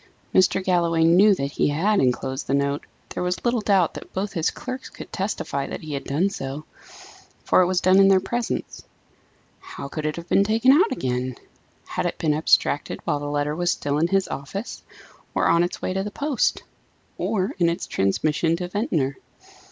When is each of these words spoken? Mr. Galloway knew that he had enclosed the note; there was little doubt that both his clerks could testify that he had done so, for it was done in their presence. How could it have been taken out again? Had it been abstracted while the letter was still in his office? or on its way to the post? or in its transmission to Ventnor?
Mr. 0.33 0.63
Galloway 0.63 1.03
knew 1.03 1.35
that 1.35 1.51
he 1.51 1.67
had 1.67 1.99
enclosed 1.99 2.47
the 2.47 2.55
note; 2.55 2.87
there 3.09 3.21
was 3.21 3.45
little 3.45 3.61
doubt 3.61 3.93
that 3.93 4.11
both 4.13 4.33
his 4.33 4.49
clerks 4.49 4.89
could 4.89 5.13
testify 5.13 5.67
that 5.67 5.81
he 5.81 5.93
had 5.93 6.05
done 6.05 6.27
so, 6.27 6.65
for 7.43 7.61
it 7.61 7.67
was 7.67 7.81
done 7.81 7.99
in 7.99 8.07
their 8.07 8.19
presence. 8.19 8.83
How 9.59 9.87
could 9.89 10.07
it 10.07 10.15
have 10.15 10.27
been 10.27 10.43
taken 10.43 10.71
out 10.71 10.91
again? 10.91 11.35
Had 11.85 12.07
it 12.07 12.17
been 12.17 12.33
abstracted 12.33 12.99
while 13.03 13.19
the 13.19 13.27
letter 13.29 13.55
was 13.55 13.69
still 13.69 13.99
in 13.99 14.07
his 14.07 14.27
office? 14.27 14.81
or 15.35 15.45
on 15.45 15.61
its 15.61 15.83
way 15.83 15.93
to 15.93 16.01
the 16.03 16.09
post? 16.09 16.63
or 17.19 17.51
in 17.59 17.69
its 17.69 17.85
transmission 17.85 18.55
to 18.55 18.69
Ventnor? 18.69 19.17